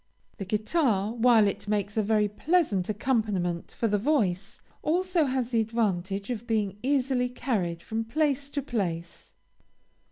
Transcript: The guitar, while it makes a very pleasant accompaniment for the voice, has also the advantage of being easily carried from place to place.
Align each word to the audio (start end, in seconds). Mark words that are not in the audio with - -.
The 0.37 0.45
guitar, 0.45 1.13
while 1.13 1.45
it 1.45 1.67
makes 1.67 1.95
a 1.95 2.01
very 2.01 2.27
pleasant 2.27 2.89
accompaniment 2.89 3.75
for 3.77 3.87
the 3.87 3.99
voice, 3.99 4.59
has 4.63 4.77
also 4.81 5.27
the 5.43 5.61
advantage 5.61 6.31
of 6.31 6.47
being 6.47 6.79
easily 6.81 7.29
carried 7.29 7.83
from 7.83 8.05
place 8.05 8.49
to 8.49 8.63
place. 8.63 9.33